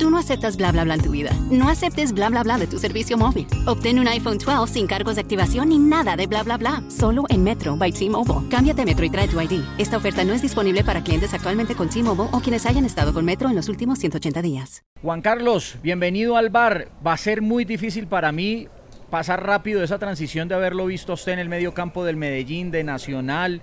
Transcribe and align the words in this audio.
Tú 0.00 0.08
no 0.08 0.16
aceptas 0.16 0.56
bla 0.56 0.72
bla 0.72 0.84
bla 0.84 0.94
en 0.94 1.02
tu 1.02 1.10
vida. 1.10 1.30
No 1.50 1.68
aceptes 1.68 2.14
bla 2.14 2.30
bla 2.30 2.42
bla 2.42 2.56
de 2.56 2.66
tu 2.66 2.78
servicio 2.78 3.18
móvil. 3.18 3.46
Obtén 3.66 3.98
un 3.98 4.08
iPhone 4.08 4.38
12 4.38 4.72
sin 4.72 4.86
cargos 4.86 5.16
de 5.16 5.20
activación 5.20 5.68
ni 5.68 5.78
nada 5.78 6.16
de 6.16 6.26
bla 6.26 6.42
bla 6.42 6.56
bla. 6.56 6.82
Solo 6.88 7.24
en 7.28 7.44
Metro 7.44 7.76
by 7.76 7.92
T-Mobile. 7.92 8.48
Cámbiate 8.48 8.86
Metro 8.86 9.04
y 9.04 9.10
trae 9.10 9.28
tu 9.28 9.38
ID. 9.38 9.62
Esta 9.76 9.98
oferta 9.98 10.24
no 10.24 10.32
es 10.32 10.40
disponible 10.40 10.84
para 10.84 11.04
clientes 11.04 11.34
actualmente 11.34 11.74
con 11.74 11.90
T-Mobile 11.90 12.30
o 12.32 12.40
quienes 12.40 12.64
hayan 12.64 12.86
estado 12.86 13.12
con 13.12 13.26
Metro 13.26 13.50
en 13.50 13.56
los 13.56 13.68
últimos 13.68 13.98
180 13.98 14.40
días. 14.40 14.84
Juan 15.02 15.20
Carlos, 15.20 15.76
bienvenido 15.82 16.38
al 16.38 16.48
bar. 16.48 16.88
Va 17.06 17.12
a 17.12 17.18
ser 17.18 17.42
muy 17.42 17.66
difícil 17.66 18.06
para 18.06 18.32
mí 18.32 18.68
pasar 19.10 19.44
rápido 19.44 19.84
esa 19.84 19.98
transición 19.98 20.48
de 20.48 20.54
haberlo 20.54 20.86
visto 20.86 21.12
usted 21.12 21.32
en 21.32 21.40
el 21.40 21.50
medio 21.50 21.74
campo 21.74 22.06
del 22.06 22.16
Medellín, 22.16 22.70
de 22.70 22.84
Nacional. 22.84 23.60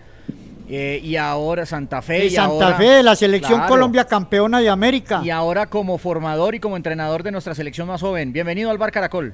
Eh, 0.69 0.99
y 1.01 1.15
ahora 1.15 1.65
Santa 1.65 2.01
Fe. 2.01 2.25
Y, 2.25 2.27
y 2.27 2.29
Santa 2.31 2.65
ahora- 2.65 2.77
Fe, 2.77 3.03
la 3.03 3.15
selección 3.15 3.59
Claro. 3.59 3.69
Colombia 3.73 4.05
campeona 4.05 4.59
de 4.59 4.69
América. 4.69 5.21
Y 5.23 5.29
ahora 5.29 5.67
como 5.67 5.97
formador 5.97 6.55
y 6.55 6.59
como 6.59 6.75
entrenador 6.75 7.23
de 7.23 7.31
nuestra 7.31 7.55
selección 7.55 7.87
más 7.87 8.01
joven. 8.01 8.33
Bienvenido 8.33 8.69
al 8.69 8.77
Bar 8.77 8.91
Caracol. 8.91 9.33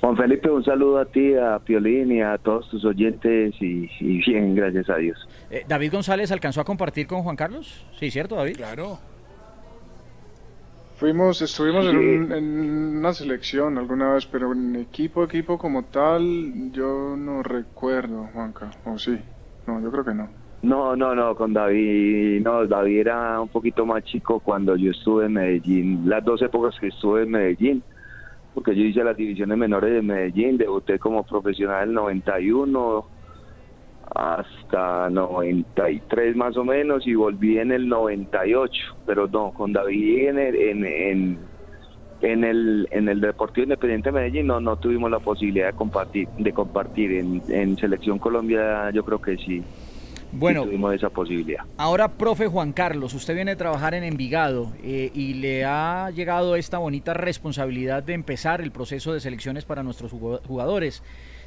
Juan 0.00 0.16
Felipe, 0.18 0.50
un 0.50 0.62
saludo 0.62 0.98
a 0.98 1.06
ti, 1.06 1.34
a 1.34 1.58
Piolín 1.60 2.12
y 2.12 2.20
a 2.20 2.36
todos 2.36 2.68
tus 2.68 2.84
oyentes 2.84 3.54
y, 3.60 3.90
y 4.00 4.18
bien, 4.30 4.54
gracias 4.54 4.90
a 4.90 4.96
Dios. 4.96 5.18
Eh, 5.50 5.64
David 5.66 5.92
González 5.92 6.30
alcanzó 6.30 6.60
a 6.60 6.64
compartir 6.64 7.06
con 7.06 7.22
Juan 7.22 7.36
Carlos. 7.36 7.84
Sí, 7.98 8.10
¿cierto, 8.10 8.34
David? 8.36 8.56
Claro. 8.56 8.98
Fuimos, 10.98 11.42
estuvimos 11.42 11.86
en, 11.86 11.96
un- 11.96 12.32
en 12.32 12.96
una 12.98 13.12
selección 13.12 13.78
alguna 13.78 14.12
vez, 14.12 14.26
pero 14.26 14.52
en 14.52 14.76
equipo, 14.76 15.24
equipo 15.24 15.58
como 15.58 15.82
tal, 15.84 16.70
yo 16.72 17.16
no 17.16 17.42
recuerdo, 17.42 18.28
Juanca. 18.32 18.70
O 18.84 18.98
sí. 18.98 19.18
No, 19.66 19.80
yo 19.80 19.90
creo 19.90 20.04
que 20.04 20.14
no. 20.14 20.28
No, 20.62 20.96
no, 20.96 21.14
no, 21.14 21.34
con 21.34 21.52
David, 21.52 22.42
no, 22.42 22.66
David 22.66 23.00
era 23.00 23.38
un 23.40 23.48
poquito 23.48 23.84
más 23.84 24.02
chico 24.04 24.40
cuando 24.40 24.76
yo 24.76 24.92
estuve 24.92 25.26
en 25.26 25.34
Medellín, 25.34 26.08
las 26.08 26.24
dos 26.24 26.40
épocas 26.40 26.74
que 26.80 26.86
estuve 26.86 27.24
en 27.24 27.30
Medellín, 27.30 27.82
porque 28.54 28.74
yo 28.74 28.82
hice 28.82 29.04
las 29.04 29.16
divisiones 29.16 29.58
menores 29.58 29.92
de 29.92 30.00
Medellín, 30.00 30.56
debuté 30.56 30.98
como 30.98 31.22
profesional 31.22 31.82
en 31.82 31.88
el 31.90 31.94
91 31.94 33.06
hasta 34.14 35.10
93 35.10 36.36
más 36.36 36.56
o 36.56 36.64
menos 36.64 37.06
y 37.06 37.14
volví 37.14 37.58
en 37.58 37.72
el 37.72 37.88
98, 37.88 38.72
pero 39.06 39.26
no, 39.28 39.52
con 39.52 39.72
David 39.72 40.28
en 40.28 40.38
en, 40.38 40.84
en, 40.86 41.38
en 42.20 42.44
el, 42.44 42.88
en 42.90 43.08
el 43.08 43.20
Deportivo 43.20 43.64
Independiente 43.64 44.10
de 44.10 44.12
Medellín 44.12 44.46
no, 44.46 44.60
no 44.60 44.76
tuvimos 44.76 45.10
la 45.10 45.20
posibilidad 45.20 45.66
de 45.66 45.72
compartir, 45.72 46.28
de 46.38 46.52
compartir 46.52 47.12
en, 47.12 47.42
en 47.48 47.76
Selección 47.76 48.18
Colombia 48.18 48.90
yo 48.92 49.04
creo 49.04 49.20
que 49.20 49.36
sí. 49.36 49.62
Bueno. 50.32 50.62
sí 50.62 50.68
tuvimos 50.68 50.94
esa 50.94 51.10
posibilidad. 51.10 51.64
Ahora, 51.76 52.08
profe 52.08 52.48
Juan 52.48 52.72
Carlos, 52.72 53.14
usted 53.14 53.34
viene 53.34 53.52
a 53.52 53.56
trabajar 53.56 53.94
en 53.94 54.02
Envigado 54.02 54.72
eh, 54.82 55.10
y 55.14 55.34
le 55.34 55.64
ha 55.64 56.10
llegado 56.10 56.56
esta 56.56 56.78
bonita 56.78 57.14
responsabilidad 57.14 58.02
de 58.02 58.14
empezar 58.14 58.60
el 58.60 58.72
proceso 58.72 59.12
de 59.12 59.20
selecciones 59.20 59.64
para 59.64 59.82
nuestros 59.82 60.10
jugadores. 60.10 61.02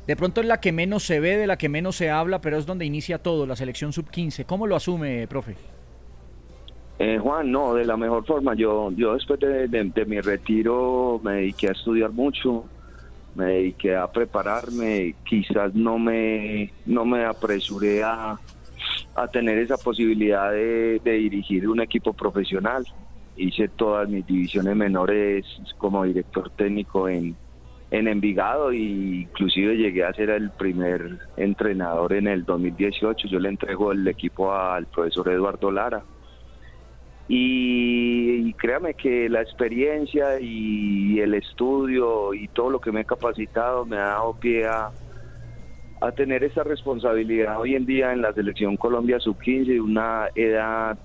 De 0.07 0.15
pronto 0.15 0.39
es 0.39 0.47
la 0.47 0.61
que 0.61 0.71
menos 0.71 1.03
se 1.03 1.19
ve, 1.19 1.35
de 1.35 1.47
la 1.47 1.57
que 1.57 1.67
menos 1.67 1.97
se 1.97 2.09
habla, 2.09 2.39
pero 2.39 2.57
es 2.57 2.65
donde 2.65 2.85
inicia 2.85 3.17
todo, 3.17 3.45
la 3.45 3.57
selección 3.57 3.91
sub-15. 3.91 4.45
¿Cómo 4.45 4.65
lo 4.65 4.77
asume, 4.77 5.27
profe? 5.27 5.55
Eh, 6.99 7.19
Juan, 7.19 7.51
no, 7.51 7.75
de 7.75 7.85
la 7.85 7.95
mejor 7.95 8.25
forma. 8.25 8.55
Yo, 8.55 8.91
yo 8.91 9.13
después 9.13 9.39
de, 9.39 10.05
mi 10.07 10.19
retiro 10.19 11.19
me 11.23 11.33
dediqué 11.33 11.69
a 11.69 11.73
estudiar 11.73 12.11
mucho, 12.11 12.65
me 13.35 13.45
dediqué 13.45 13.95
a 13.95 14.11
prepararme. 14.11 15.15
Quizás 15.23 15.75
no 15.75 15.99
me, 15.99 16.71
no 16.85 17.05
me 17.05 17.23
apresuré 17.25 18.03
a, 18.03 18.39
a 19.15 19.27
tener 19.27 19.59
esa 19.59 19.77
posibilidad 19.77 20.51
de, 20.51 20.99
de 21.03 21.11
dirigir 21.11 21.69
un 21.69 21.81
equipo 21.81 22.13
profesional. 22.13 22.83
Hice 23.35 23.67
todas 23.67 24.09
mis 24.09 24.25
divisiones 24.25 24.75
menores 24.75 25.45
como 25.77 26.03
director 26.03 26.49
técnico 26.49 27.07
en, 27.07 27.35
en 27.91 28.07
Envigado 28.07 28.71
e 28.71 28.77
inclusive 28.77 29.77
llegué 29.77 30.03
a 30.03 30.13
ser 30.13 30.31
el 30.31 30.49
primer 30.49 31.19
entrenador 31.37 32.13
en 32.13 32.27
el 32.27 32.43
2018. 32.43 33.27
Yo 33.27 33.39
le 33.39 33.49
entrego 33.49 33.91
el 33.91 34.07
equipo 34.07 34.51
al 34.51 34.87
profesor 34.87 35.29
Eduardo 35.29 35.71
Lara. 35.71 36.03
Y, 37.27 38.53
créame 38.53 38.93
que 38.93 39.27
la 39.29 39.41
experiencia 39.41 40.39
y 40.39 41.19
el 41.19 41.33
estudio 41.33 42.33
y 42.33 42.47
todo 42.47 42.69
lo 42.69 42.79
que 42.79 42.91
me 42.91 43.01
he 43.01 43.05
capacitado 43.05 43.85
me 43.85 43.97
ha 43.97 44.07
dado 44.07 44.33
pie 44.39 44.65
a, 44.65 44.91
a 46.01 46.11
tener 46.11 46.43
esa 46.43 46.63
responsabilidad 46.63 47.59
hoy 47.59 47.75
en 47.75 47.85
día 47.85 48.13
en 48.13 48.21
la 48.21 48.33
selección 48.33 48.77
Colombia 48.77 49.19
sub-15, 49.19 49.81
una 49.81 50.29
edad 50.35 50.97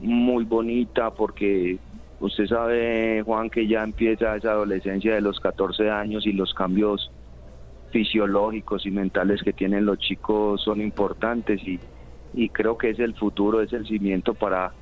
muy 0.00 0.44
bonita 0.44 1.10
porque 1.10 1.78
usted 2.18 2.46
sabe, 2.46 3.22
Juan, 3.24 3.48
que 3.48 3.66
ya 3.66 3.82
empieza 3.82 4.36
esa 4.36 4.50
adolescencia 4.52 5.14
de 5.14 5.20
los 5.20 5.38
14 5.38 5.90
años 5.90 6.26
y 6.26 6.32
los 6.32 6.52
cambios 6.54 7.10
fisiológicos 7.90 8.86
y 8.86 8.90
mentales 8.90 9.42
que 9.42 9.52
tienen 9.52 9.84
los 9.84 9.98
chicos 9.98 10.62
son 10.62 10.80
importantes 10.80 11.60
y, 11.62 11.78
y 12.32 12.48
creo 12.48 12.78
que 12.78 12.90
es 12.90 12.98
el 12.98 13.14
futuro, 13.14 13.60
es 13.60 13.72
el 13.72 13.86
cimiento 13.86 14.34
para 14.34 14.72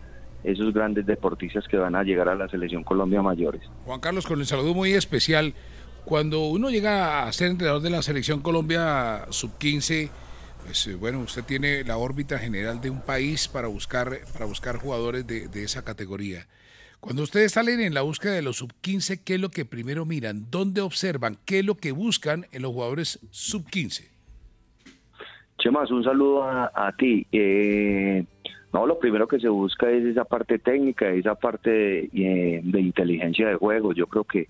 esos 0.44 0.72
grandes 0.72 1.06
deportistas 1.06 1.66
que 1.68 1.76
van 1.76 1.94
a 1.94 2.02
llegar 2.02 2.28
a 2.28 2.34
la 2.34 2.48
selección 2.48 2.84
Colombia 2.84 3.22
mayores. 3.22 3.62
Juan 3.84 4.00
Carlos, 4.00 4.26
con 4.26 4.40
el 4.40 4.46
saludo 4.46 4.74
muy 4.74 4.92
especial. 4.92 5.54
Cuando 6.04 6.46
uno 6.48 6.70
llega 6.70 7.24
a 7.24 7.32
ser 7.32 7.50
entrenador 7.50 7.82
de 7.82 7.90
la 7.90 8.02
selección 8.02 8.40
Colombia 8.40 9.26
sub-15, 9.28 10.10
pues 10.64 10.86
eh, 10.86 10.94
bueno, 10.94 11.20
usted 11.20 11.44
tiene 11.44 11.84
la 11.84 11.96
órbita 11.98 12.38
general 12.38 12.80
de 12.80 12.90
un 12.90 13.00
país 13.00 13.48
para 13.48 13.68
buscar, 13.68 14.18
para 14.32 14.46
buscar 14.46 14.76
jugadores 14.76 15.26
de, 15.26 15.48
de 15.48 15.64
esa 15.64 15.84
categoría. 15.84 16.46
Cuando 17.00 17.22
ustedes 17.22 17.52
salen 17.52 17.80
en 17.80 17.94
la 17.94 18.02
búsqueda 18.02 18.32
de 18.32 18.42
los 18.42 18.58
sub-15, 18.58 19.22
¿qué 19.24 19.34
es 19.34 19.40
lo 19.40 19.48
que 19.48 19.64
primero 19.64 20.04
miran? 20.04 20.50
¿Dónde 20.50 20.82
observan? 20.82 21.38
¿Qué 21.46 21.60
es 21.60 21.64
lo 21.64 21.76
que 21.76 21.92
buscan 21.92 22.46
en 22.52 22.62
los 22.62 22.72
jugadores 22.72 23.20
sub-15? 23.30 24.08
Chemas, 25.58 25.90
un 25.90 26.04
saludo 26.04 26.44
a, 26.44 26.70
a 26.74 26.92
ti. 26.96 27.26
Eh, 27.32 28.24
no, 28.72 28.86
lo 28.86 28.98
primero 28.98 29.26
que 29.26 29.40
se 29.40 29.48
busca 29.48 29.90
es 29.90 30.04
esa 30.04 30.24
parte 30.24 30.58
técnica, 30.58 31.08
esa 31.08 31.34
parte 31.34 32.04
eh, 32.04 32.60
de 32.62 32.80
inteligencia 32.80 33.48
de 33.48 33.56
juego. 33.56 33.92
Yo 33.92 34.06
creo 34.06 34.24
que 34.24 34.48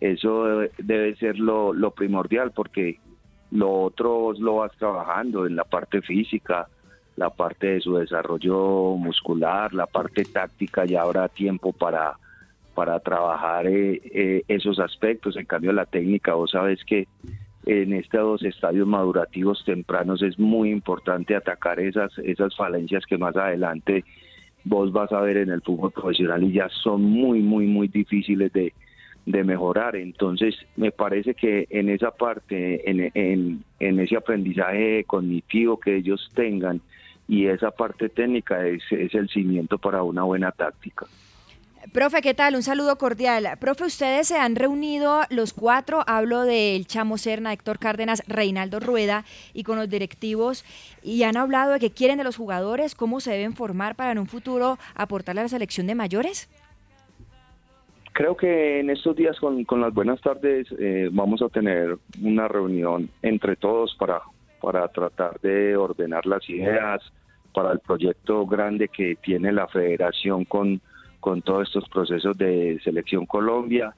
eso 0.00 0.60
debe, 0.78 1.16
ser 1.16 1.38
lo, 1.38 1.72
lo 1.72 1.92
primordial 1.92 2.52
porque 2.52 2.98
lo 3.50 3.72
otro 3.82 4.32
lo 4.38 4.56
vas 4.56 4.72
trabajando 4.76 5.46
en 5.46 5.56
la 5.56 5.64
parte 5.64 6.02
física, 6.02 6.68
la 7.16 7.30
parte 7.30 7.68
de 7.68 7.80
su 7.80 7.96
desarrollo 7.96 8.94
muscular, 8.96 9.72
la 9.72 9.86
parte 9.86 10.26
táctica, 10.26 10.84
ya 10.84 11.02
habrá 11.02 11.28
tiempo 11.28 11.72
para, 11.72 12.18
para 12.74 13.00
trabajar 13.00 13.66
eh, 13.66 14.00
eh, 14.04 14.42
esos 14.46 14.78
aspectos. 14.78 15.36
En 15.36 15.46
cambio, 15.46 15.72
la 15.72 15.86
técnica, 15.86 16.34
vos 16.34 16.50
sabes 16.50 16.84
que 16.84 17.08
en 17.68 17.92
estos 17.92 18.42
estadios 18.44 18.88
madurativos 18.88 19.62
tempranos 19.66 20.22
es 20.22 20.38
muy 20.38 20.70
importante 20.70 21.36
atacar 21.36 21.78
esas, 21.78 22.16
esas 22.18 22.56
falencias 22.56 23.04
que 23.04 23.18
más 23.18 23.36
adelante 23.36 24.04
vos 24.64 24.90
vas 24.90 25.12
a 25.12 25.20
ver 25.20 25.36
en 25.36 25.50
el 25.50 25.60
fútbol 25.60 25.92
profesional 25.92 26.42
y 26.44 26.52
ya 26.52 26.70
son 26.70 27.02
muy, 27.02 27.40
muy, 27.40 27.66
muy 27.66 27.88
difíciles 27.88 28.50
de, 28.54 28.72
de 29.26 29.44
mejorar. 29.44 29.96
Entonces, 29.96 30.56
me 30.76 30.92
parece 30.92 31.34
que 31.34 31.66
en 31.68 31.90
esa 31.90 32.10
parte, 32.10 32.90
en, 32.90 33.10
en, 33.12 33.64
en 33.80 34.00
ese 34.00 34.16
aprendizaje 34.16 35.04
cognitivo 35.04 35.78
que 35.78 35.96
ellos 35.96 36.30
tengan 36.34 36.80
y 37.28 37.48
esa 37.48 37.70
parte 37.70 38.08
técnica 38.08 38.66
es, 38.66 38.82
es 38.90 39.14
el 39.14 39.28
cimiento 39.28 39.76
para 39.76 40.02
una 40.02 40.22
buena 40.22 40.52
táctica. 40.52 41.04
Profe, 41.92 42.20
¿qué 42.20 42.34
tal? 42.34 42.54
Un 42.54 42.62
saludo 42.62 42.96
cordial. 42.96 43.48
Profe, 43.58 43.84
ustedes 43.84 44.28
se 44.28 44.36
han 44.36 44.56
reunido 44.56 45.20
los 45.30 45.54
cuatro, 45.54 46.04
hablo 46.06 46.42
del 46.42 46.86
Chamo 46.86 47.16
Serna, 47.16 47.52
Héctor 47.52 47.78
Cárdenas, 47.78 48.22
Reinaldo 48.26 48.78
Rueda 48.78 49.24
y 49.54 49.62
con 49.62 49.78
los 49.78 49.88
directivos 49.88 50.64
y 51.02 51.22
han 51.22 51.38
hablado 51.38 51.72
de 51.72 51.80
qué 51.80 51.90
quieren 51.90 52.18
de 52.18 52.24
los 52.24 52.36
jugadores, 52.36 52.94
cómo 52.94 53.20
se 53.20 53.30
deben 53.30 53.54
formar 53.54 53.94
para 53.94 54.12
en 54.12 54.18
un 54.18 54.26
futuro 54.26 54.76
aportarle 54.94 55.40
a 55.40 55.44
la 55.44 55.48
selección 55.48 55.86
de 55.86 55.94
mayores. 55.94 56.50
Creo 58.12 58.36
que 58.36 58.80
en 58.80 58.90
estos 58.90 59.16
días 59.16 59.38
con, 59.38 59.64
con 59.64 59.80
las 59.80 59.94
buenas 59.94 60.20
tardes 60.20 60.66
eh, 60.78 61.08
vamos 61.10 61.40
a 61.40 61.48
tener 61.48 61.96
una 62.22 62.48
reunión 62.48 63.08
entre 63.22 63.56
todos 63.56 63.96
para, 63.98 64.20
para 64.60 64.88
tratar 64.88 65.40
de 65.40 65.74
ordenar 65.74 66.26
las 66.26 66.46
ideas 66.50 67.00
para 67.54 67.72
el 67.72 67.78
proyecto 67.78 68.44
grande 68.46 68.88
que 68.88 69.16
tiene 69.22 69.52
la 69.52 69.68
federación 69.68 70.44
con, 70.44 70.82
con 71.20 71.42
todos 71.42 71.68
estos 71.68 71.88
procesos 71.88 72.36
de 72.36 72.80
selección 72.82 73.26
Colombia 73.26 73.94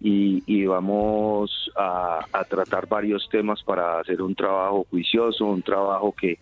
y, 0.00 0.66
vamos 0.66 1.70
a, 1.76 2.26
a 2.30 2.44
tratar 2.44 2.86
varios 2.86 3.26
temas 3.30 3.62
para 3.62 4.00
hacer 4.00 4.20
un 4.20 4.34
trabajo 4.34 4.86
juicioso, 4.90 5.46
un 5.46 5.62
trabajo 5.62 6.12
que, 6.12 6.38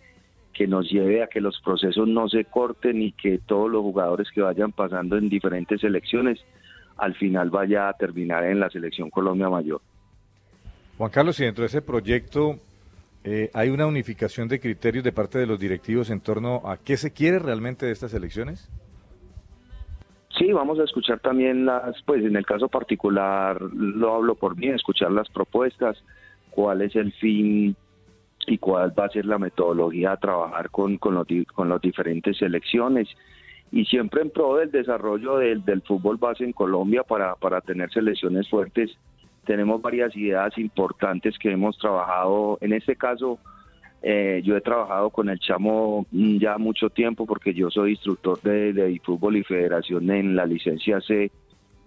que 0.53 0.67
nos 0.67 0.89
lleve 0.89 1.23
a 1.23 1.27
que 1.27 1.41
los 1.41 1.59
procesos 1.61 2.07
no 2.07 2.29
se 2.29 2.45
corten 2.45 3.01
y 3.01 3.11
que 3.11 3.39
todos 3.39 3.69
los 3.69 3.81
jugadores 3.81 4.29
que 4.31 4.41
vayan 4.41 4.71
pasando 4.71 5.17
en 5.17 5.29
diferentes 5.29 5.81
selecciones 5.81 6.39
al 6.97 7.15
final 7.15 7.49
vaya 7.49 7.89
a 7.89 7.93
terminar 7.93 8.43
en 8.45 8.59
la 8.59 8.69
selección 8.69 9.09
Colombia 9.09 9.49
Mayor. 9.49 9.81
Juan 10.97 11.09
Carlos, 11.09 11.39
y 11.39 11.45
dentro 11.45 11.63
de 11.63 11.67
ese 11.67 11.81
proyecto 11.81 12.59
eh, 13.23 13.49
hay 13.53 13.69
una 13.69 13.87
unificación 13.87 14.47
de 14.47 14.59
criterios 14.59 15.03
de 15.03 15.11
parte 15.11 15.39
de 15.39 15.47
los 15.47 15.59
directivos 15.59 16.09
en 16.11 16.21
torno 16.21 16.61
a 16.65 16.77
qué 16.77 16.97
se 16.97 17.11
quiere 17.11 17.39
realmente 17.39 17.85
de 17.87 17.91
estas 17.91 18.13
elecciones. 18.13 18.69
Sí, 20.43 20.51
vamos 20.51 20.77
a 20.77 20.83
escuchar 20.83 21.21
también 21.21 21.65
las, 21.65 22.01
pues 22.01 22.21
en 22.21 22.35
el 22.35 22.45
caso 22.45 22.67
particular 22.67 23.61
lo 23.61 24.13
hablo 24.13 24.35
por 24.35 24.57
mí, 24.57 24.67
escuchar 24.67 25.09
las 25.09 25.29
propuestas, 25.29 26.03
cuál 26.49 26.81
es 26.81 26.93
el 26.97 27.13
fin 27.13 27.77
y 28.47 28.57
cuál 28.57 28.93
va 28.99 29.05
a 29.05 29.09
ser 29.09 29.25
la 29.25 29.39
metodología 29.39 30.11
a 30.11 30.17
trabajar 30.17 30.69
con, 30.69 30.97
con, 30.97 31.15
los, 31.15 31.25
con 31.55 31.69
las 31.69 31.79
diferentes 31.79 32.35
selecciones 32.35 33.07
y 33.71 33.85
siempre 33.85 34.21
en 34.21 34.31
pro 34.31 34.57
del 34.57 34.69
desarrollo 34.69 35.37
del, 35.37 35.63
del 35.63 35.81
fútbol 35.81 36.17
base 36.17 36.43
en 36.43 36.51
Colombia 36.51 37.03
para, 37.03 37.35
para 37.35 37.61
tener 37.61 37.89
selecciones 37.91 38.49
fuertes. 38.49 38.91
Tenemos 39.45 39.81
varias 39.81 40.13
ideas 40.13 40.57
importantes 40.57 41.39
que 41.39 41.51
hemos 41.51 41.77
trabajado. 41.77 42.57
En 42.59 42.73
este 42.73 42.97
caso, 42.97 43.39
eh, 44.05 44.41
yo 44.43 44.57
he 44.57 44.61
trabajado 44.61 45.11
con 45.11 45.29
el 45.29 45.39
Chamo 45.39 46.05
ya 46.11 46.57
mucho 46.57 46.89
tiempo 46.89 47.25
porque 47.25 47.53
yo 47.53 47.71
soy 47.71 47.91
instructor 47.91 48.41
de, 48.41 48.73
de 48.73 48.99
fútbol 49.01 49.37
y 49.37 49.43
federación 49.43 50.11
en 50.11 50.35
la 50.35 50.45
licencia 50.45 50.99
C 50.99 51.31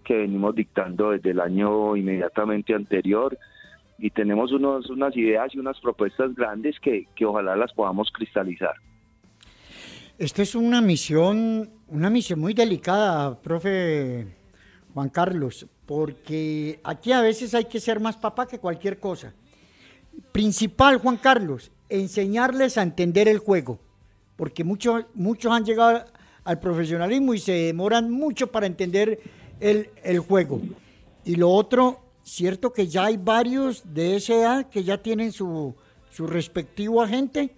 que 0.02 0.16
venimos 0.16 0.54
dictando 0.54 1.10
desde 1.10 1.32
el 1.32 1.40
año 1.40 1.94
inmediatamente 1.94 2.72
anterior 2.72 3.36
y 3.98 4.08
tenemos 4.08 4.50
unos, 4.52 4.88
unas 4.88 5.14
ideas 5.14 5.54
y 5.54 5.58
unas 5.58 5.78
propuestas 5.78 6.34
grandes 6.34 6.80
que, 6.80 7.06
que 7.14 7.26
ojalá 7.26 7.54
las 7.54 7.74
podamos 7.74 8.10
cristalizar. 8.10 8.74
Esta 10.16 10.40
es 10.40 10.54
una 10.54 10.80
misión, 10.80 11.68
una 11.88 12.08
misión 12.08 12.40
muy 12.40 12.54
delicada, 12.54 13.38
profe 13.42 14.26
Juan 14.94 15.10
Carlos, 15.10 15.66
porque 15.84 16.80
aquí 16.82 17.12
a 17.12 17.20
veces 17.20 17.54
hay 17.54 17.66
que 17.66 17.78
ser 17.78 18.00
más 18.00 18.16
papá 18.16 18.46
que 18.46 18.58
cualquier 18.58 18.98
cosa. 18.98 19.34
Principal, 20.32 20.96
Juan 20.96 21.18
Carlos, 21.18 21.70
enseñarles 21.88 22.78
a 22.78 22.82
entender 22.82 23.28
el 23.28 23.38
juego, 23.38 23.78
porque 24.36 24.64
muchos, 24.64 25.04
muchos 25.14 25.52
han 25.52 25.64
llegado 25.64 26.04
al 26.44 26.60
profesionalismo 26.60 27.34
y 27.34 27.38
se 27.38 27.52
demoran 27.52 28.10
mucho 28.10 28.48
para 28.48 28.66
entender 28.66 29.20
el, 29.60 29.90
el 30.04 30.18
juego. 30.20 30.60
Y 31.24 31.36
lo 31.36 31.50
otro, 31.50 32.00
cierto 32.22 32.72
que 32.72 32.86
ya 32.86 33.06
hay 33.06 33.16
varios 33.16 33.82
de 33.94 34.16
esa 34.16 34.68
que 34.70 34.84
ya 34.84 34.98
tienen 34.98 35.32
su, 35.32 35.74
su 36.10 36.26
respectivo 36.26 37.02
agente. 37.02 37.50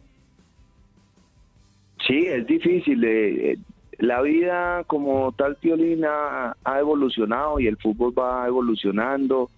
Sí, 2.06 2.26
es 2.26 2.46
difícil. 2.46 3.02
eh, 3.04 3.52
eh, 3.52 3.58
la 3.98 4.22
vida 4.22 4.84
como 4.86 5.32
tal, 5.32 5.56
Piolina, 5.56 6.56
ha 6.64 6.78
evolucionado 6.78 7.58
y 7.58 7.66
el 7.66 7.76
fútbol 7.76 8.16
va 8.16 8.46
evolucionando. 8.46 9.50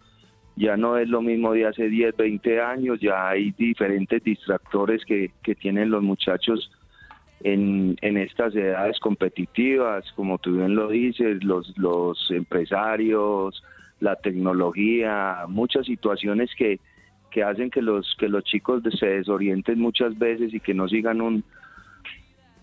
Ya 0.61 0.77
no 0.77 0.99
es 0.99 1.09
lo 1.09 1.23
mismo 1.23 1.55
de 1.55 1.67
hace 1.67 1.89
10, 1.89 2.19
20 2.19 2.61
años, 2.61 3.01
ya 3.01 3.31
hay 3.31 3.53
diferentes 3.53 4.23
distractores 4.23 5.03
que, 5.07 5.31
que 5.43 5.55
tienen 5.55 5.89
los 5.89 6.03
muchachos 6.03 6.71
en, 7.43 7.97
en 8.03 8.19
estas 8.19 8.55
edades 8.55 8.99
competitivas, 9.01 10.05
como 10.15 10.37
tú 10.37 10.59
bien 10.59 10.75
lo 10.75 10.89
dices, 10.89 11.43
los, 11.43 11.73
los 11.79 12.31
empresarios, 12.31 13.63
la 14.01 14.17
tecnología, 14.17 15.47
muchas 15.49 15.87
situaciones 15.87 16.51
que, 16.55 16.79
que 17.31 17.43
hacen 17.43 17.71
que 17.71 17.81
los, 17.81 18.15
que 18.19 18.29
los 18.29 18.45
chicos 18.45 18.83
se 18.99 19.07
desorienten 19.07 19.81
muchas 19.81 20.19
veces 20.19 20.53
y 20.53 20.61
que 20.61 20.75
no 20.75 20.89
sigan 20.89 21.23
un, 21.23 21.43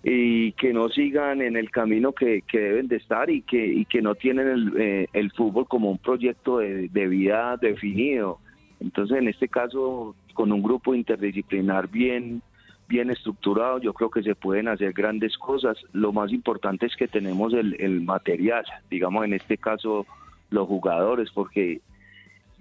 y 0.10 0.54
que 0.54 0.72
no 0.72 0.88
sigan 0.88 1.42
en 1.42 1.58
el 1.58 1.70
camino 1.70 2.14
que, 2.14 2.42
que 2.44 2.60
deben 2.60 2.88
de 2.88 2.96
estar 2.96 3.30
y 3.30 3.42
que, 3.42 3.66
y 3.66 3.84
que 3.84 4.02
no 4.02 4.16
tienen 4.16 4.48
el, 4.48 4.74
eh, 4.78 5.08
el 5.12 5.32
fútbol 5.34 5.68
como 5.68 5.92
un 5.92 5.98
proyecto 5.98 6.60
de, 6.60 6.88
de 6.88 7.08
vida 7.08 7.58
definido. 7.58 8.40
Entonces, 8.80 9.18
en 9.18 9.28
este 9.28 9.50
caso, 9.50 10.16
con 10.34 10.54
un 10.54 10.64
grupo 10.64 10.96
interdisciplinar 10.96 11.90
bien, 11.90 12.42
bien 12.88 13.12
estructurado, 13.12 13.82
yo 13.82 13.92
creo 13.92 14.10
que 14.10 14.24
se 14.24 14.34
pueden 14.34 14.70
hacer 14.70 14.94
grandes 14.94 15.38
cosas. 15.38 15.78
Lo 15.92 16.14
más 16.14 16.32
importante 16.32 16.86
es 16.86 16.96
que 16.96 17.10
tenemos 17.10 17.54
el, 17.54 17.76
el 17.78 18.00
material, 18.00 18.64
digamos 18.90 19.26
en 19.26 19.34
este 19.34 19.58
caso 19.58 20.06
los 20.52 20.70
jugadores, 20.70 21.32
porque 21.32 21.82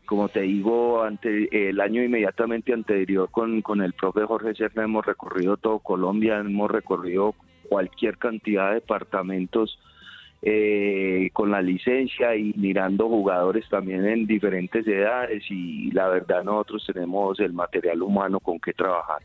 como 0.06 0.29
te 0.29 0.41
digo, 0.43 1.03
ante 1.03 1.69
el 1.69 1.81
año 1.81 2.03
inmediatamente 2.03 2.73
anterior 2.73 3.29
con, 3.31 3.61
con 3.62 3.82
el 3.82 3.93
profe 3.93 4.25
Jorge 4.25 4.55
Serna 4.55 4.85
hemos 4.85 5.05
recorrido 5.05 5.56
todo 5.56 5.81
Colombia, 5.81 6.38
hemos 6.38 6.70
recorrido 6.70 7.35
cualquier 7.69 8.17
cantidad 8.17 8.69
de 8.69 8.75
departamentos 8.76 9.79
eh, 10.43 11.31
con 11.32 11.50
la 11.50 11.61
licencia 11.61 12.37
y 12.37 12.53
mirando 12.56 13.08
jugadores 13.08 13.69
también 13.69 14.06
en 14.06 14.26
diferentes 14.26 14.87
edades 14.87 15.43
y 15.50 15.91
la 15.91 16.09
verdad 16.09 16.44
nosotros 16.44 16.85
tenemos 16.87 17.41
el 17.41 17.52
material 17.52 18.02
humano 18.02 18.38
con 18.38 18.61
que 18.61 18.73
trabajar. 18.73 19.23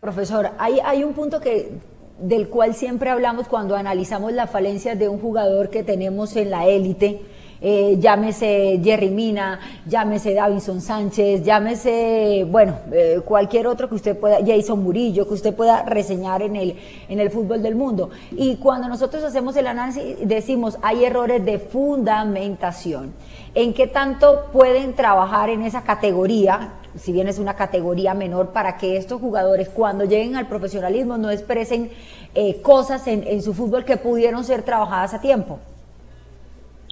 Profesor, 0.00 0.50
hay, 0.58 0.78
hay 0.84 1.04
un 1.04 1.14
punto 1.14 1.40
que 1.40 1.70
del 2.18 2.48
cual 2.48 2.74
siempre 2.74 3.10
hablamos 3.10 3.48
cuando 3.48 3.76
analizamos 3.76 4.32
las 4.32 4.50
falencias 4.50 4.98
de 4.98 5.08
un 5.08 5.20
jugador 5.20 5.70
que 5.70 5.82
tenemos 5.82 6.36
en 6.36 6.50
la 6.50 6.66
élite, 6.66 7.20
eh, 7.60 7.96
llámese 7.98 8.80
Jerry 8.82 9.10
Mina, 9.10 9.58
llámese 9.86 10.34
Davinson 10.34 10.80
Sánchez, 10.80 11.42
llámese, 11.42 12.46
bueno, 12.48 12.78
eh, 12.92 13.20
cualquier 13.24 13.66
otro 13.66 13.88
que 13.88 13.96
usted 13.96 14.16
pueda, 14.16 14.38
Jason 14.46 14.82
Murillo, 14.82 15.26
que 15.26 15.34
usted 15.34 15.54
pueda 15.54 15.82
reseñar 15.82 16.42
en 16.42 16.56
el, 16.56 16.76
en 17.08 17.18
el 17.18 17.30
fútbol 17.30 17.62
del 17.62 17.74
mundo. 17.74 18.10
Y 18.30 18.56
cuando 18.56 18.88
nosotros 18.88 19.24
hacemos 19.24 19.56
el 19.56 19.66
análisis, 19.66 20.16
decimos, 20.22 20.78
hay 20.82 21.04
errores 21.04 21.44
de 21.44 21.58
fundamentación. 21.58 23.12
¿En 23.54 23.74
qué 23.74 23.86
tanto 23.86 24.46
pueden 24.52 24.94
trabajar 24.94 25.50
en 25.50 25.62
esa 25.62 25.82
categoría? 25.82 26.74
si 26.98 27.12
bien 27.12 27.28
es 27.28 27.38
una 27.38 27.54
categoría 27.54 28.12
menor, 28.12 28.48
para 28.48 28.76
que 28.76 28.96
estos 28.96 29.20
jugadores 29.20 29.68
cuando 29.68 30.04
lleguen 30.04 30.34
al 30.34 30.48
profesionalismo 30.48 31.16
no 31.16 31.30
expresen 31.30 31.90
eh, 32.34 32.60
cosas 32.60 33.06
en, 33.06 33.24
en 33.24 33.42
su 33.42 33.54
fútbol 33.54 33.84
que 33.84 33.98
pudieron 33.98 34.42
ser 34.42 34.62
trabajadas 34.62 35.14
a 35.14 35.20
tiempo. 35.20 35.60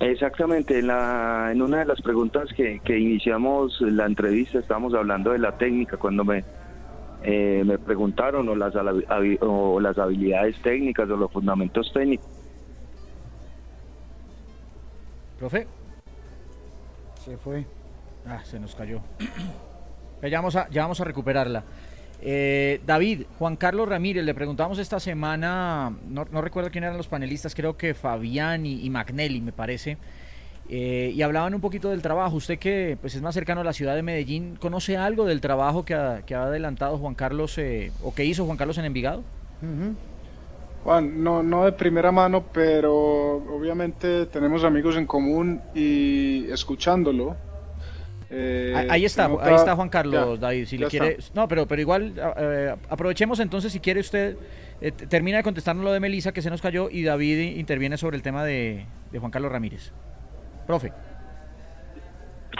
Exactamente, 0.00 0.78
en, 0.78 0.88
la, 0.88 1.48
en 1.52 1.62
una 1.62 1.78
de 1.78 1.86
las 1.86 2.02
preguntas 2.02 2.52
que, 2.54 2.80
que 2.80 2.98
iniciamos 2.98 3.80
la 3.80 4.04
entrevista 4.04 4.58
estábamos 4.58 4.92
hablando 4.94 5.32
de 5.32 5.38
la 5.38 5.56
técnica, 5.56 5.96
cuando 5.96 6.22
me, 6.22 6.44
eh, 7.22 7.62
me 7.64 7.78
preguntaron 7.78 8.48
o 8.48 8.54
las, 8.54 8.74
o 9.40 9.80
las 9.80 9.98
habilidades 9.98 10.60
técnicas 10.60 11.08
o 11.08 11.16
los 11.16 11.32
fundamentos 11.32 11.90
técnicos. 11.92 12.28
Profe. 15.38 15.66
Se 17.24 17.36
fue. 17.38 17.66
Ah, 18.26 18.40
se 18.44 18.60
nos 18.60 18.74
cayó. 18.74 19.00
ya, 20.22 20.38
vamos 20.38 20.56
a, 20.56 20.68
ya 20.70 20.82
vamos 20.82 21.00
a 21.00 21.04
recuperarla. 21.04 21.64
Eh, 22.22 22.80
David, 22.86 23.22
Juan 23.38 23.56
Carlos 23.56 23.88
Ramírez, 23.88 24.24
le 24.24 24.34
preguntamos 24.34 24.78
esta 24.78 24.98
semana, 24.98 25.92
no, 26.08 26.26
no 26.30 26.40
recuerdo 26.40 26.70
quién 26.70 26.84
eran 26.84 26.96
los 26.96 27.08
panelistas, 27.08 27.54
creo 27.54 27.76
que 27.76 27.94
Fabián 27.94 28.64
y, 28.66 28.84
y 28.84 28.90
Magnelli, 28.90 29.40
me 29.40 29.52
parece, 29.52 29.98
eh, 30.68 31.12
y 31.14 31.22
hablaban 31.22 31.54
un 31.54 31.60
poquito 31.60 31.90
del 31.90 32.02
trabajo. 32.02 32.36
Usted 32.36 32.58
que 32.58 32.96
pues, 33.00 33.14
es 33.14 33.22
más 33.22 33.34
cercano 33.34 33.60
a 33.60 33.64
la 33.64 33.72
ciudad 33.72 33.94
de 33.94 34.02
Medellín, 34.02 34.56
¿conoce 34.56 34.96
algo 34.96 35.26
del 35.26 35.40
trabajo 35.40 35.84
que 35.84 35.94
ha, 35.94 36.22
que 36.26 36.34
ha 36.34 36.44
adelantado 36.44 36.98
Juan 36.98 37.14
Carlos 37.14 37.56
eh, 37.58 37.92
o 38.02 38.14
que 38.14 38.24
hizo 38.24 38.44
Juan 38.46 38.56
Carlos 38.56 38.78
en 38.78 38.86
Envigado? 38.86 39.22
Juan, 40.84 41.22
no, 41.22 41.42
no 41.42 41.64
de 41.64 41.72
primera 41.72 42.12
mano, 42.12 42.44
pero 42.52 43.36
obviamente 43.36 44.26
tenemos 44.26 44.64
amigos 44.64 44.96
en 44.96 45.06
común 45.06 45.60
y 45.74 46.50
escuchándolo. 46.50 47.36
Eh, 48.30 48.72
Ah, 48.76 48.84
Ahí 48.94 49.04
está, 49.04 49.28
nota- 49.28 49.46
ahí 49.46 49.54
está 49.54 49.74
Juan 49.76 49.88
Carlos, 49.88 50.38
Ya, 50.40 50.46
David. 50.48 50.66
Si 50.66 50.78
le 50.78 50.86
quiere, 50.88 51.16
está. 51.18 51.40
no, 51.40 51.48
pero, 51.48 51.66
pero 51.66 51.80
igual 51.80 52.14
eh, 52.36 52.74
aprovechemos 52.88 53.38
entonces 53.40 53.72
si 53.72 53.80
quiere 53.80 54.00
usted 54.00 54.36
eh, 54.80 54.90
termina 54.92 55.38
de 55.38 55.42
contestarnos 55.42 55.84
lo 55.84 55.92
de 55.92 56.00
Melisa 56.00 56.32
que 56.32 56.42
se 56.42 56.50
nos 56.50 56.60
cayó 56.60 56.88
y 56.90 57.02
David 57.02 57.56
interviene 57.56 57.96
sobre 57.96 58.16
el 58.16 58.22
tema 58.22 58.44
de, 58.44 58.84
de 59.12 59.18
Juan 59.18 59.30
Carlos 59.30 59.50
Ramírez. 59.52 59.92
Profe. 60.66 60.92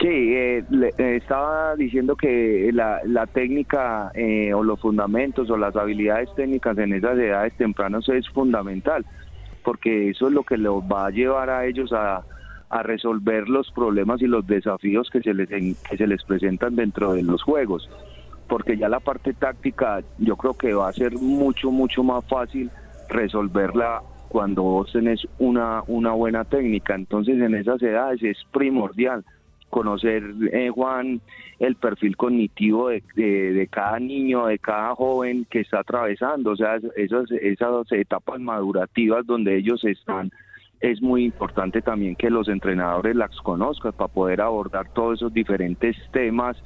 Sí, 0.01 0.09
eh, 0.09 0.63
le- 0.69 0.93
eh, 0.99 1.17
estaba 1.17 1.75
diciendo 1.75 2.17
que 2.17 2.71
la, 2.73 3.01
la 3.05 3.27
técnica 3.27 4.11
eh, 4.15 4.53
o 4.53 4.63
los 4.63 4.79
fundamentos 4.79 5.49
o 5.49 5.57
las 5.57 5.75
habilidades 5.75 6.29
técnicas 6.37 6.77
en 6.77 6.93
esas 6.93 7.19
edades 7.19 7.55
tempranas 7.57 8.07
es 8.11 8.29
fundamental, 8.29 9.07
porque 9.65 10.11
eso 10.11 10.29
es 10.29 10.35
lo 10.35 10.43
que 10.45 10.59
los 10.59 10.83
va 10.83 11.07
a 11.07 11.11
llevar 11.11 11.49
a 11.49 11.65
ellos 11.65 11.93
a, 11.95 12.25
a 12.69 12.83
resolver 12.83 13.49
los 13.49 13.71
problemas 13.71 14.21
y 14.23 14.27
los 14.27 14.47
desafíos 14.47 15.09
que 15.11 15.21
se 15.21 15.35
les 15.35 15.49
que 15.49 15.97
se 15.97 16.07
les 16.07 16.23
presentan 16.25 16.77
dentro 16.77 17.13
de 17.13 17.23
los 17.23 17.43
juegos. 17.43 17.89
Porque 18.49 18.77
ya 18.77 18.89
la 18.89 19.01
parte 19.01 19.35
táctica 19.35 20.03
yo 20.19 20.37
creo 20.37 20.55
que 20.55 20.75
va 20.75 20.89
a 20.89 20.93
ser 20.93 21.15
mucho 21.15 21.71
mucho 21.71 22.03
más 22.03 22.25
fácil 22.27 22.71
resolverla 23.09 24.03
cuando 24.29 24.63
vos 24.63 24.93
tenés 24.93 25.27
una 25.39 25.83
una 25.87 26.13
buena 26.13 26.45
técnica. 26.45 26.95
Entonces 26.95 27.41
en 27.41 27.55
esas 27.55 27.81
edades 27.83 28.23
es 28.23 28.39
primordial 28.53 29.25
conocer 29.71 30.23
eh, 30.53 30.71
Juan 30.71 31.21
el 31.59 31.75
perfil 31.77 32.17
cognitivo 32.17 32.89
de, 32.89 33.03
de, 33.15 33.67
cada 33.69 33.99
niño 33.99 34.47
de 34.47 34.59
cada 34.59 34.95
joven 34.95 35.47
que 35.49 35.61
está 35.61 35.81
atravesando. 35.81 36.51
O 36.51 36.57
sea 36.57 36.79
esas 36.97 37.31
esas 37.31 37.93
etapas 37.93 38.41
madurativas 38.41 39.25
donde 39.25 39.57
ellos 39.57 39.85
están 39.85 40.33
es 40.81 41.01
muy 41.01 41.25
importante 41.25 41.83
también 41.83 42.17
que 42.17 42.31
los 42.31 42.49
entrenadores 42.49 43.17
las 43.17 43.35
conozcan 43.41 43.93
para 43.93 44.13
poder 44.13 44.41
abordar 44.41 44.89
todos 44.93 45.19
esos 45.19 45.33
diferentes 45.33 45.97
temas, 46.13 46.57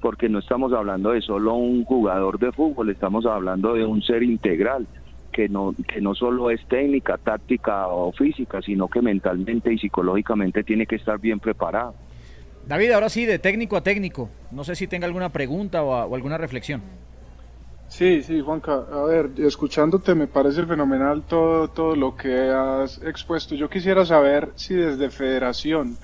porque 0.00 0.28
no 0.28 0.38
estamos 0.38 0.72
hablando 0.72 1.10
de 1.10 1.20
solo 1.20 1.54
un 1.54 1.84
jugador 1.84 2.38
de 2.38 2.52
fútbol, 2.52 2.90
estamos 2.90 3.26
hablando 3.26 3.74
de 3.74 3.84
un 3.84 4.02
ser 4.02 4.22
integral, 4.22 4.86
que 5.32 5.48
no, 5.48 5.74
que 5.88 6.00
no 6.00 6.14
solo 6.14 6.50
es 6.50 6.60
técnica, 6.66 7.18
táctica 7.18 7.88
o 7.88 8.12
física, 8.12 8.60
sino 8.62 8.88
que 8.88 9.00
mentalmente 9.00 9.72
y 9.72 9.78
psicológicamente 9.78 10.64
tiene 10.64 10.86
que 10.86 10.96
estar 10.96 11.18
bien 11.18 11.40
preparado. 11.40 11.94
David, 12.66 12.92
ahora 12.92 13.08
sí, 13.08 13.26
de 13.26 13.38
técnico 13.38 13.76
a 13.76 13.82
técnico, 13.82 14.28
no 14.50 14.64
sé 14.64 14.76
si 14.76 14.86
tenga 14.86 15.06
alguna 15.06 15.30
pregunta 15.30 15.82
o 15.82 16.14
alguna 16.14 16.38
reflexión. 16.38 16.82
Sí, 17.96 18.22
sí, 18.22 18.40
Juanca. 18.40 18.74
A 18.90 19.04
ver, 19.04 19.30
escuchándote 19.38 20.14
me 20.14 20.26
parece 20.26 20.64
fenomenal 20.64 21.24
todo, 21.26 21.68
todo 21.68 21.94
lo 21.94 22.16
que 22.16 22.32
has 22.50 22.98
expuesto. 23.02 23.54
Yo 23.54 23.68
quisiera 23.68 24.06
saber 24.06 24.52
si 24.56 24.74
desde 24.74 25.10
federación, 25.10 25.98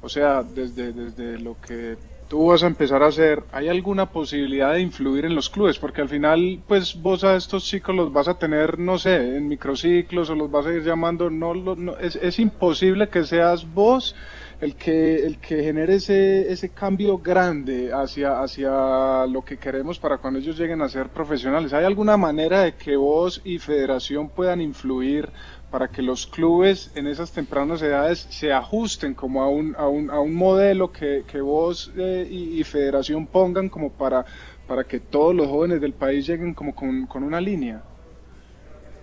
o 0.00 0.08
sea, 0.08 0.42
desde, 0.42 0.92
desde 0.94 1.38
lo 1.38 1.58
que 1.60 1.98
tú 2.28 2.46
vas 2.46 2.62
a 2.62 2.68
empezar 2.68 3.02
a 3.02 3.08
hacer, 3.08 3.44
¿hay 3.52 3.68
alguna 3.68 4.06
posibilidad 4.12 4.72
de 4.72 4.80
influir 4.80 5.26
en 5.26 5.34
los 5.34 5.50
clubes? 5.50 5.78
Porque 5.78 6.00
al 6.00 6.08
final, 6.08 6.62
pues 6.66 6.94
vos 7.02 7.22
a 7.22 7.36
estos 7.36 7.64
chicos 7.66 7.94
los 7.94 8.12
vas 8.12 8.28
a 8.28 8.38
tener, 8.38 8.78
no 8.78 8.98
sé, 8.98 9.36
en 9.36 9.46
microciclos 9.46 10.30
o 10.30 10.34
los 10.34 10.50
vas 10.50 10.66
a 10.66 10.72
ir 10.72 10.82
llamando, 10.84 11.28
no, 11.28 11.54
no 11.54 11.98
es, 11.98 12.16
es 12.16 12.38
imposible 12.38 13.10
que 13.10 13.24
seas 13.24 13.70
vos 13.74 14.14
el 14.60 14.74
que, 14.74 15.26
el 15.26 15.38
que 15.38 15.62
genere 15.62 15.96
ese, 15.96 16.50
ese 16.50 16.70
cambio 16.70 17.18
grande 17.18 17.92
hacia, 17.92 18.40
hacia 18.40 19.26
lo 19.26 19.44
que 19.44 19.58
queremos 19.58 19.98
para 19.98 20.18
cuando 20.18 20.38
ellos 20.38 20.58
lleguen 20.58 20.80
a 20.80 20.88
ser 20.88 21.08
profesionales. 21.08 21.72
¿Hay 21.74 21.84
alguna 21.84 22.16
manera 22.16 22.62
de 22.62 22.74
que 22.74 22.96
vos 22.96 23.42
y 23.44 23.58
federación 23.58 24.30
puedan 24.30 24.62
influir 24.62 25.28
para 25.70 25.88
que 25.88 26.00
los 26.00 26.26
clubes 26.26 26.90
en 26.94 27.06
esas 27.06 27.32
tempranas 27.32 27.82
edades 27.82 28.26
se 28.30 28.52
ajusten 28.52 29.12
como 29.12 29.42
a 29.42 29.48
un, 29.48 29.74
a 29.76 29.88
un, 29.88 30.10
a 30.10 30.20
un 30.20 30.34
modelo 30.34 30.90
que, 30.90 31.24
que 31.30 31.40
vos 31.40 31.92
eh, 31.96 32.26
y, 32.30 32.62
federación 32.64 33.26
pongan 33.26 33.68
como 33.68 33.92
para, 33.92 34.24
para 34.66 34.84
que 34.84 35.00
todos 35.00 35.34
los 35.34 35.48
jóvenes 35.48 35.80
del 35.80 35.92
país 35.92 36.26
lleguen 36.26 36.54
como 36.54 36.74
con, 36.74 37.06
con 37.06 37.22
una 37.24 37.40
línea? 37.40 37.82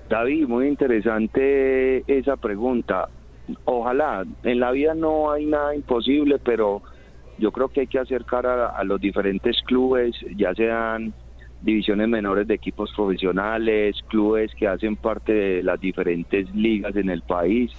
David, 0.10 0.48
muy 0.48 0.68
interesante 0.68 2.04
esa 2.08 2.38
pregunta 2.38 3.08
ojalá, 3.66 4.26
en 4.44 4.60
la 4.60 4.72
vida 4.72 4.94
no 4.94 5.32
hay 5.32 5.46
nada 5.46 5.76
imposible, 5.76 6.40
pero 6.40 6.82
yo 7.38 7.52
creo 7.52 7.70
que 7.70 7.82
hay 7.82 7.88
que 7.88 8.00
acercar 8.00 8.46
a, 8.46 8.84
los 8.84 9.02
diferentes 9.02 9.62
clubes, 9.64 10.16
ya 10.36 10.54
sean 10.54 11.14
divisiones 11.62 12.08
menores 12.10 12.48
de 12.48 12.56
equipos 12.56 12.92
profesionales, 12.96 13.96
clubes 14.10 14.52
que 14.56 14.68
hacen 14.68 14.96
parte 14.96 15.34
de 15.34 15.64
las 15.64 15.80
diferentes 15.80 16.54
ligas 16.54 16.96
en 16.96 17.10
el 17.10 17.22
país 17.22 17.72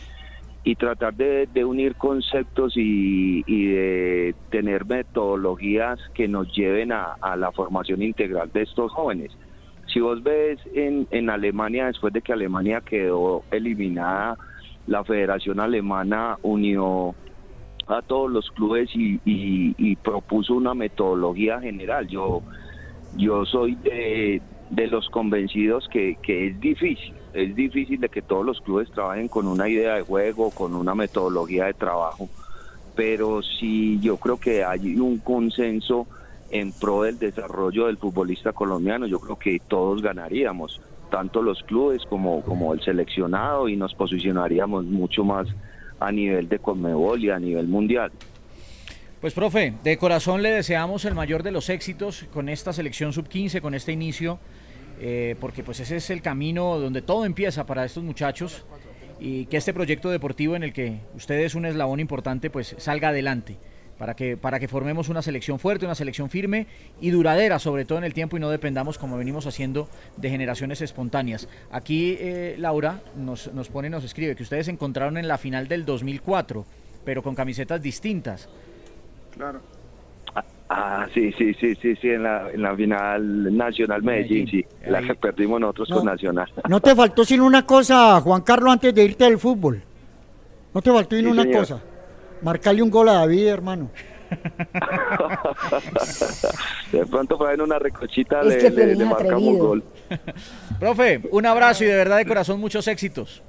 y 0.65 0.77
tratar 0.77 1.15
de, 1.15 1.65
unir 1.65 1.95
conceptos 1.97 2.73
y, 2.77 3.43
de 3.43 4.35
tener 4.51 4.87
metodologías 4.87 6.01
que 6.15 6.27
nos 6.27 6.51
lleven 6.55 6.91
a, 6.93 7.37
la 7.37 7.53
formación 7.53 8.03
integral 8.03 8.51
de 8.53 8.63
estos 8.63 8.91
jóvenes. 8.93 9.31
Si 9.93 10.01
vos 10.01 10.23
ves 10.23 10.59
en, 10.75 11.07
en 11.11 11.29
Alemania, 11.29 11.87
después 11.87 12.13
de 12.15 12.23
que 12.23 12.33
Alemania 12.33 12.81
quedó 12.81 13.45
eliminada 13.51 14.39
la 14.87 15.05
Federación 15.05 15.61
Alemana 15.61 16.39
unió 16.43 17.15
a 17.87 18.03
todos 18.03 18.31
los 18.31 18.51
clubes 18.51 18.91
y, 18.95 19.97
propuso 19.97 20.55
una 20.55 20.75
metodología 20.75 21.61
general. 21.61 22.07
Yo, 22.09 22.43
yo 23.17 23.45
soy 23.45 23.75
de, 23.77 24.41
los 24.89 25.09
convencidos 25.11 25.89
que, 25.89 26.19
es 26.27 26.61
difícil, 26.61 27.15
es 27.33 27.55
difícil 27.55 28.01
de 28.01 28.09
que 28.09 28.23
todos 28.23 28.45
los 28.45 28.61
clubes 28.61 28.91
trabajen 28.91 29.29
con 29.29 29.47
una 29.47 29.69
idea 29.69 29.95
de 29.95 30.03
juego, 30.03 30.51
con 30.51 30.75
una 30.75 30.95
metodología 30.95 31.67
de 31.67 31.75
trabajo, 31.75 32.29
pero 32.95 33.43
sí 33.43 33.99
yo 34.01 34.17
creo 34.17 34.39
que 34.39 34.65
hay 34.65 34.99
un 34.99 35.19
consenso 35.19 36.07
en 36.51 36.73
pro 36.73 37.03
del 37.03 37.19
desarrollo 37.19 37.87
del 37.87 37.97
futbolista 37.97 38.53
colombiano, 38.53 39.07
yo 39.07 39.19
creo 39.19 39.37
que 39.37 39.61
todos 39.67 40.03
ganaríamos 40.03 40.81
tanto 41.15 41.43
los 41.43 41.63
clubes 41.63 42.03
como, 42.07 42.43
como 42.43 42.75
el 42.75 42.81
seleccionado 42.83 43.69
y 43.69 43.77
nos 43.77 43.95
posicionaríamos 43.95 44.85
mucho 44.85 45.23
más 45.23 45.47
a 46.01 46.11
nivel 46.11 46.49
de 46.49 46.59
Conmebol 46.59 47.23
y 47.23 47.31
a 47.31 47.39
nivel 47.39 47.69
mundial. 47.69 48.11
Pues 49.21 49.33
profe, 49.33 49.75
de 49.85 49.97
corazón 49.97 50.43
le 50.43 50.51
deseamos 50.51 51.05
el 51.05 51.15
mayor 51.15 51.45
de 51.45 51.53
los 51.53 51.71
éxitos 51.71 52.27
con 52.33 52.49
esta 52.49 52.73
selección 52.73 53.13
sub-15, 53.13 53.61
con 53.61 53.75
este 53.75 53.93
inicio, 53.93 54.41
eh, 55.01 55.37
porque 55.41 55.63
pues 55.63 55.79
ese 55.79 55.99
es 55.99 56.11
el 56.11 56.21
camino 56.21 56.81
donde 56.81 57.01
todo 57.01 57.25
empieza 57.27 57.65
para 57.65 57.85
estos 57.85 58.03
muchachos 58.03 58.65
y 59.21 59.47
que 59.47 59.57
este 59.57 59.73
proyecto 59.73 60.11
deportivo 60.11 60.57
en 60.57 60.65
el 60.65 60.73
que 60.73 60.99
usted 61.15 61.39
es 61.39 61.55
un 61.55 61.65
eslabón 61.65 62.01
importante 62.01 62.51
pues 62.51 62.75
salga 62.79 63.11
adelante 63.11 63.57
para 63.99 64.15
que, 64.15 64.37
para 64.37 64.59
que 64.59 64.69
formemos 64.69 65.09
una 65.09 65.23
selección 65.23 65.59
fuerte, 65.59 65.85
una 65.85 65.95
selección 65.95 66.31
firme 66.31 66.67
y 67.01 67.11
duradera, 67.11 67.59
sobre 67.59 67.85
todo 67.85 67.99
en 67.99 68.05
el 68.05 68.15
tiempo 68.15 68.37
y 68.37 68.41
no 68.41 68.51
dependamos, 68.51 68.99
como 68.99 69.17
venimos 69.17 69.47
haciendo, 69.47 69.89
de 70.17 70.31
generaciones 70.31 70.81
espontáneas. 70.81 71.49
Aquí 71.71 72.17
eh, 72.19 72.57
Laura 72.59 73.01
nos, 73.17 73.53
nos 73.53 73.69
pone, 73.69 73.91
nos 73.91 74.05
escribe 74.05 74.35
que 74.37 74.43
ustedes 74.43 74.67
se 74.67 74.73
encontraron 74.73 75.17
en 75.17 75.29
la 75.29 75.39
final 75.39 75.69
del 75.69 75.85
2004, 75.85 76.65
pero 77.05 77.23
con 77.23 77.35
camisetas 77.35 77.83
distintas. 77.83 78.49
Claro. 79.35 79.61
Ah, 80.69 81.07
sí, 81.13 81.31
sí, 81.33 81.55
sí, 81.55 81.75
sí, 81.77 81.95
sí, 81.97 82.09
en 82.09 82.23
la, 82.23 82.51
en 82.51 82.63
la 82.63 82.75
final 82.75 83.57
Nacional 83.57 84.03
Medellín, 84.03 84.49
sí, 84.49 84.65
la 84.87 85.03
que 85.03 85.15
perdimos 85.15 85.61
nosotros 85.61 85.91
con 85.91 86.07
Nacional. 86.07 86.51
No 86.69 86.81
te 86.81 86.97
faltó 86.97 87.25
sino 87.25 87.45
una 87.45 87.67
cosa, 87.67 88.21
Juan 88.21 88.43
Carlos, 88.43 88.73
antes 88.73 88.95
de 88.95 89.05
irte 89.05 89.25
del 89.25 89.39
fútbol. 89.39 89.83
No 90.73 90.83
te 90.83 90.91
faltó 90.91 91.17
sino 91.17 91.31
una 91.31 91.49
cosa. 91.49 91.81
Marcarle 92.45 92.83
un 92.83 92.91
gol 92.91 93.09
a 93.09 93.15
David, 93.15 93.47
hermano. 93.47 93.91
de 96.93 97.07
pronto 97.07 97.39
para 97.39 97.63
una 97.63 97.79
recochita 97.79 98.43
le, 98.43 98.71
le, 98.71 99.05
marcamos 99.05 99.43
un 99.43 99.59
gol. 99.59 99.85
Profe, 100.81 101.23
un 101.31 101.47
abrazo 101.47 101.85
y 101.85 101.87
de 101.87 101.97
verdad 101.97 102.17
de 102.19 102.27
corazón 102.27 102.61
muchos 102.61 102.87
éxitos. 102.87 103.43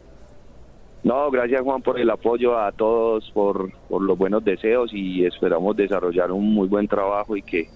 No, 1.03 1.29
gracias 1.29 1.61
Juan 1.61 1.81
por 1.81 1.99
el 1.99 2.09
apoyo 2.09 2.57
a 2.57 2.71
todos, 2.71 3.29
por, 3.33 3.69
por 3.89 4.01
los 4.01 4.17
buenos 4.17 4.45
deseos 4.45 4.91
y 4.93 5.25
esperamos 5.25 5.75
desarrollar 5.75 6.31
un 6.31 6.53
muy 6.53 6.69
buen 6.69 6.87
trabajo 6.87 7.35
y 7.35 7.41
que 7.41 7.67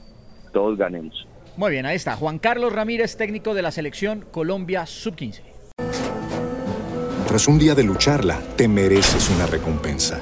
todos 0.53 0.77
ganemos. 0.77 1.27
Muy 1.57 1.71
bien, 1.71 1.85
ahí 1.85 1.97
está. 1.97 2.15
Juan 2.15 2.39
Carlos 2.39 2.71
Ramírez, 2.71 3.17
técnico 3.17 3.53
de 3.53 3.61
la 3.61 3.71
selección 3.71 4.23
Colombia 4.31 4.85
Sub-15. 4.85 5.41
Tras 7.27 7.45
un 7.47 7.59
día 7.59 7.75
de 7.75 7.83
lucharla, 7.83 8.39
te 8.55 8.69
mereces 8.69 9.29
una 9.29 9.45
recompensa 9.45 10.21